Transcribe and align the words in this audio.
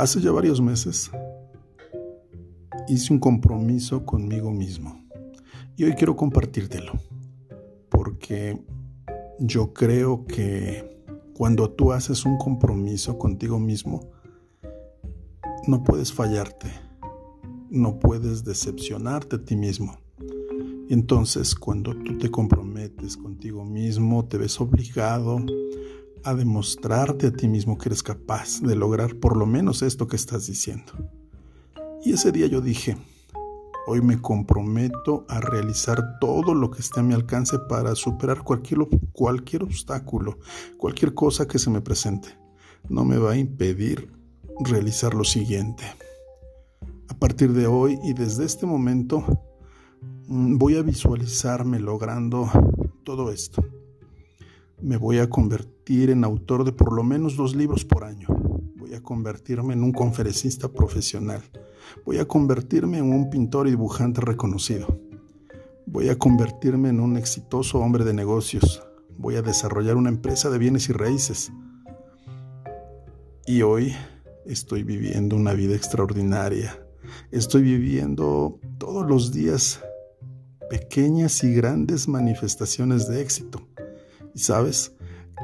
Hace 0.00 0.22
ya 0.22 0.32
varios 0.32 0.62
meses 0.62 1.10
hice 2.88 3.12
un 3.12 3.18
compromiso 3.18 4.06
conmigo 4.06 4.50
mismo 4.50 4.98
y 5.76 5.84
hoy 5.84 5.92
quiero 5.92 6.16
compartírtelo 6.16 6.94
porque 7.90 8.64
yo 9.40 9.74
creo 9.74 10.24
que 10.24 11.04
cuando 11.34 11.72
tú 11.72 11.92
haces 11.92 12.24
un 12.24 12.38
compromiso 12.38 13.18
contigo 13.18 13.58
mismo, 13.58 14.10
no 15.66 15.84
puedes 15.84 16.14
fallarte, 16.14 16.68
no 17.68 17.98
puedes 17.98 18.42
decepcionarte 18.42 19.36
a 19.36 19.44
ti 19.44 19.54
mismo. 19.54 19.98
Entonces, 20.88 21.54
cuando 21.54 21.94
tú 21.94 22.16
te 22.16 22.30
comprometes 22.30 23.18
contigo 23.18 23.66
mismo, 23.66 24.24
te 24.24 24.38
ves 24.38 24.58
obligado 24.62 25.44
a 26.24 26.34
demostrarte 26.34 27.28
a 27.28 27.32
ti 27.32 27.48
mismo 27.48 27.78
que 27.78 27.88
eres 27.88 28.02
capaz 28.02 28.60
de 28.60 28.76
lograr 28.76 29.16
por 29.16 29.36
lo 29.36 29.46
menos 29.46 29.82
esto 29.82 30.06
que 30.06 30.16
estás 30.16 30.46
diciendo. 30.46 30.92
Y 32.04 32.12
ese 32.12 32.32
día 32.32 32.46
yo 32.46 32.60
dije, 32.60 32.96
hoy 33.86 34.00
me 34.00 34.20
comprometo 34.20 35.24
a 35.28 35.40
realizar 35.40 36.18
todo 36.20 36.54
lo 36.54 36.70
que 36.70 36.80
esté 36.80 37.00
a 37.00 37.02
mi 37.02 37.14
alcance 37.14 37.58
para 37.68 37.94
superar 37.94 38.42
cualquier, 38.42 38.80
cualquier 39.12 39.62
obstáculo, 39.62 40.38
cualquier 40.76 41.14
cosa 41.14 41.46
que 41.46 41.58
se 41.58 41.70
me 41.70 41.80
presente. 41.80 42.28
No 42.88 43.04
me 43.04 43.18
va 43.18 43.32
a 43.32 43.36
impedir 43.36 44.12
realizar 44.60 45.14
lo 45.14 45.24
siguiente. 45.24 45.84
A 47.08 47.14
partir 47.14 47.52
de 47.52 47.66
hoy 47.66 47.98
y 48.02 48.14
desde 48.14 48.44
este 48.44 48.66
momento, 48.66 49.24
Mm, 50.30 50.58
voy 50.58 50.76
a 50.76 50.82
visualizarme 50.82 51.80
logrando 51.80 52.48
todo 53.02 53.32
esto. 53.32 53.64
Me 54.82 54.96
voy 54.96 55.18
a 55.18 55.28
convertir 55.28 56.08
en 56.10 56.24
autor 56.24 56.64
de 56.64 56.72
por 56.72 56.94
lo 56.94 57.02
menos 57.02 57.36
dos 57.36 57.54
libros 57.54 57.84
por 57.84 58.04
año. 58.04 58.28
Voy 58.76 58.94
a 58.94 59.02
convertirme 59.02 59.74
en 59.74 59.82
un 59.82 59.92
conferencista 59.92 60.72
profesional. 60.72 61.42
Voy 62.06 62.16
a 62.16 62.26
convertirme 62.26 62.98
en 62.98 63.12
un 63.12 63.28
pintor 63.28 63.66
y 63.66 63.70
dibujante 63.70 64.22
reconocido. 64.22 64.98
Voy 65.86 66.08
a 66.08 66.18
convertirme 66.18 66.88
en 66.88 67.00
un 67.00 67.18
exitoso 67.18 67.78
hombre 67.78 68.04
de 68.04 68.14
negocios. 68.14 68.82
Voy 69.18 69.36
a 69.36 69.42
desarrollar 69.42 69.96
una 69.96 70.08
empresa 70.08 70.48
de 70.48 70.56
bienes 70.56 70.88
y 70.88 70.92
raíces. 70.92 71.52
Y 73.46 73.60
hoy 73.60 73.94
estoy 74.46 74.82
viviendo 74.82 75.36
una 75.36 75.52
vida 75.52 75.74
extraordinaria. 75.74 76.82
Estoy 77.30 77.62
viviendo 77.62 78.58
todos 78.78 79.06
los 79.06 79.30
días 79.32 79.82
pequeñas 80.70 81.44
y 81.44 81.52
grandes 81.52 82.08
manifestaciones 82.08 83.08
de 83.08 83.20
éxito. 83.20 83.69
Y 84.34 84.38
sabes, 84.38 84.94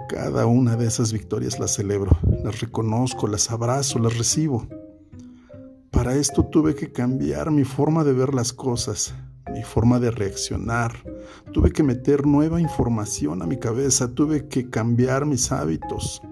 cada 0.09 0.47
una 0.47 0.77
de 0.77 0.87
esas 0.87 1.13
victorias 1.13 1.59
las 1.59 1.75
celebro, 1.75 2.17
las 2.45 2.61
reconozco, 2.61 3.27
las 3.27 3.51
abrazo, 3.51 3.99
las 3.99 4.17
recibo. 4.17 4.67
Para 5.91 6.15
esto 6.15 6.45
tuve 6.45 6.75
que 6.75 6.93
cambiar 6.93 7.51
mi 7.51 7.65
forma 7.65 8.05
de 8.05 8.13
ver 8.13 8.33
las 8.33 8.53
cosas, 8.53 9.15
mi 9.53 9.65
forma 9.65 9.99
de 9.99 10.11
reaccionar. 10.13 10.93
Tuve 11.53 11.73
que 11.73 11.83
meter 11.83 12.27
nueva 12.27 12.61
información 12.61 13.43
a 13.43 13.47
mi 13.47 13.59
cabeza, 13.59 14.15
tuve 14.15 14.47
que 14.47 14.71
cambiar 14.71 15.27
mis 15.27 15.51
hábitos. 15.51 16.23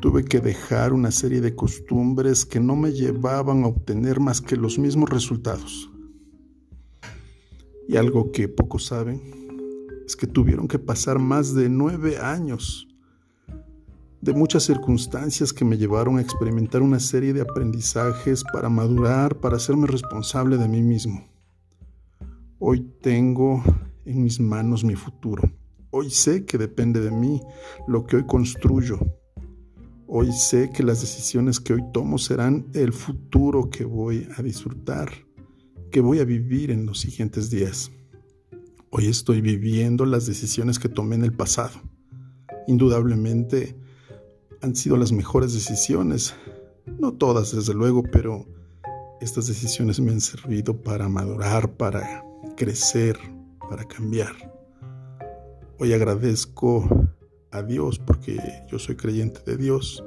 Tuve 0.00 0.24
que 0.24 0.40
dejar 0.40 0.92
una 0.92 1.10
serie 1.10 1.40
de 1.40 1.56
costumbres 1.56 2.44
que 2.44 2.60
no 2.60 2.76
me 2.76 2.92
llevaban 2.92 3.64
a 3.64 3.68
obtener 3.68 4.20
más 4.20 4.40
que 4.40 4.56
los 4.56 4.78
mismos 4.78 5.10
resultados. 5.10 5.90
Y 7.88 7.96
algo 7.96 8.30
que 8.30 8.48
pocos 8.48 8.86
saben 8.86 9.41
es 10.06 10.16
que 10.16 10.26
tuvieron 10.26 10.68
que 10.68 10.78
pasar 10.78 11.18
más 11.18 11.54
de 11.54 11.68
nueve 11.68 12.18
años 12.18 12.88
de 14.20 14.32
muchas 14.32 14.62
circunstancias 14.62 15.52
que 15.52 15.64
me 15.64 15.76
llevaron 15.76 16.18
a 16.18 16.20
experimentar 16.20 16.80
una 16.80 17.00
serie 17.00 17.32
de 17.32 17.40
aprendizajes 17.40 18.44
para 18.52 18.68
madurar, 18.68 19.40
para 19.40 19.56
hacerme 19.56 19.88
responsable 19.88 20.56
de 20.56 20.68
mí 20.68 20.80
mismo. 20.80 21.28
Hoy 22.60 22.88
tengo 23.00 23.64
en 24.04 24.22
mis 24.22 24.38
manos 24.38 24.84
mi 24.84 24.94
futuro. 24.94 25.50
Hoy 25.90 26.10
sé 26.10 26.44
que 26.44 26.56
depende 26.56 27.00
de 27.00 27.10
mí 27.10 27.42
lo 27.88 28.06
que 28.06 28.16
hoy 28.16 28.24
construyo. 28.24 29.00
Hoy 30.06 30.30
sé 30.32 30.70
que 30.70 30.84
las 30.84 31.00
decisiones 31.00 31.58
que 31.58 31.72
hoy 31.72 31.82
tomo 31.92 32.16
serán 32.18 32.66
el 32.74 32.92
futuro 32.92 33.70
que 33.70 33.84
voy 33.84 34.28
a 34.36 34.42
disfrutar 34.42 35.10
que 35.92 36.00
voy 36.00 36.20
a 36.20 36.24
vivir 36.24 36.70
en 36.70 36.86
los 36.86 37.00
siguientes 37.00 37.50
días. 37.50 37.92
Hoy 38.94 39.06
estoy 39.06 39.40
viviendo 39.40 40.04
las 40.04 40.26
decisiones 40.26 40.78
que 40.78 40.90
tomé 40.90 41.14
en 41.14 41.24
el 41.24 41.32
pasado. 41.32 41.80
Indudablemente 42.66 43.74
han 44.60 44.76
sido 44.76 44.98
las 44.98 45.12
mejores 45.12 45.54
decisiones. 45.54 46.34
No 47.00 47.14
todas, 47.14 47.56
desde 47.56 47.72
luego, 47.72 48.02
pero 48.02 48.46
estas 49.22 49.46
decisiones 49.46 49.98
me 49.98 50.12
han 50.12 50.20
servido 50.20 50.76
para 50.76 51.08
madurar, 51.08 51.74
para 51.78 52.22
crecer, 52.54 53.18
para 53.70 53.88
cambiar. 53.88 54.34
Hoy 55.78 55.94
agradezco 55.94 56.86
a 57.50 57.62
Dios 57.62 57.98
porque 57.98 58.38
yo 58.70 58.78
soy 58.78 58.96
creyente 58.96 59.40
de 59.46 59.56
Dios 59.56 60.04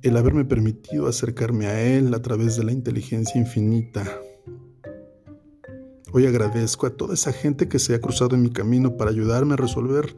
el 0.00 0.16
haberme 0.16 0.46
permitido 0.46 1.08
acercarme 1.08 1.66
a 1.66 1.78
Él 1.82 2.14
a 2.14 2.22
través 2.22 2.56
de 2.56 2.64
la 2.64 2.72
inteligencia 2.72 3.38
infinita, 3.38 4.02
Hoy 6.16 6.26
agradezco 6.26 6.86
a 6.86 6.90
toda 6.90 7.14
esa 7.14 7.32
gente 7.32 7.66
que 7.66 7.80
se 7.80 7.92
ha 7.92 8.00
cruzado 8.00 8.36
en 8.36 8.42
mi 8.42 8.50
camino 8.50 8.96
para 8.96 9.10
ayudarme 9.10 9.54
a 9.54 9.56
resolver 9.56 10.14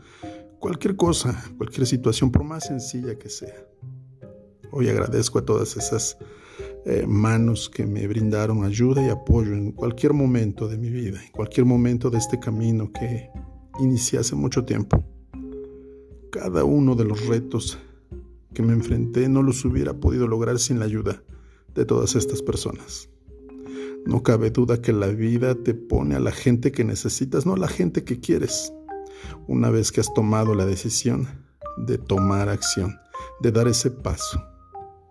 cualquier 0.59 0.95
cosa, 0.95 1.43
cualquier 1.57 1.87
situación, 1.87 2.31
por 2.31 2.45
más 2.45 2.67
sencilla 2.67 3.19
que 3.19 3.31
sea. 3.31 3.67
Hoy 4.73 4.91
agradezco 4.91 5.39
a 5.39 5.47
todas 5.47 5.75
esas 5.79 6.19
eh, 6.85 7.07
manos 7.09 7.71
que 7.71 7.87
me 7.87 8.07
brindaron 8.09 8.63
ayuda 8.63 9.07
y 9.07 9.09
apoyo 9.09 9.55
en 9.55 9.73
cualquier 9.73 10.13
momento 10.13 10.69
de 10.69 10.77
mi 10.77 10.91
vida, 10.91 11.25
en 11.25 11.33
cualquier 11.33 11.65
momento 11.65 12.11
de 12.11 12.19
este 12.19 12.39
camino 12.39 12.93
que 12.93 13.31
inicié 13.81 14.19
hace 14.19 14.37
mucho 14.37 14.67
tiempo. 14.67 15.03
Cada 16.31 16.63
uno 16.65 16.95
de 16.95 17.05
los 17.05 17.27
retos 17.27 17.79
que 18.53 18.63
me 18.63 18.75
enfrenté 18.75 19.31
no 19.31 19.43
los 19.43 19.65
hubiera 19.65 19.95
podido 19.95 20.29
lograr 20.29 20.59
sin 20.59 20.79
la 20.79 20.85
ayuda 20.85 21.23
de 21.75 21.87
todas 21.87 22.17
estas 22.17 22.43
personas. 22.43 23.09
No 24.07 24.23
cabe 24.23 24.51
duda 24.51 24.81
que 24.81 24.93
la 24.93 25.09
vida 25.09 25.57
te 25.57 25.75
pone 25.75 26.15
a 26.15 26.21
la 26.21 26.31
gente 26.31 26.71
que 26.71 26.85
necesitas, 26.85 27.45
no 27.45 27.55
a 27.55 27.59
la 27.59 27.67
gente 27.67 28.05
que 28.05 28.21
quieres. 28.21 28.73
Una 29.49 29.69
vez 29.71 29.91
que 29.91 30.01
has 30.01 30.15
tomado 30.15 30.55
la 30.55 30.65
decisión 30.65 31.27
de 31.77 31.99
tomar 31.99 32.49
acción, 32.49 32.97
de 33.41 33.51
dar 33.51 33.67
ese 33.67 33.91
paso. 33.91 34.41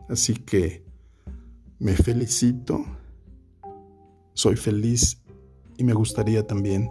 Así 0.07 0.35
que 0.35 0.85
me 1.78 1.94
felicito, 1.97 2.85
soy 4.33 4.56
feliz 4.56 5.22
y 5.77 5.83
me 5.83 5.94
gustaría 5.94 6.47
también 6.47 6.89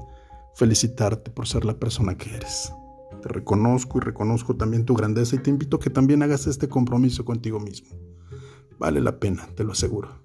felicitarte 0.56 1.31
por 1.31 1.48
ser 1.48 1.65
la 1.65 1.78
persona 1.78 2.19
que 2.19 2.34
eres. 2.36 2.71
Te 3.22 3.28
reconozco 3.31 3.97
y 3.97 4.03
reconozco 4.03 4.56
también 4.56 4.84
tu 4.84 4.94
grandeza 4.94 5.36
y 5.36 5.38
te 5.38 5.48
invito 5.48 5.78
a 5.78 5.81
que 5.81 5.88
también 5.88 6.22
hagas 6.22 6.47
este 6.47 6.69
compromiso 6.69 7.25
contigo 7.25 7.60
mismo. 7.60 7.97
Vale 8.78 9.00
la 9.00 9.19
pena, 9.19 9.48
te 9.54 9.65
lo 9.65 9.72
aseguro. 9.72 10.24